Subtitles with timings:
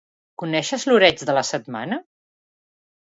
[0.43, 1.99] Coneixes l'oreig de la setmana?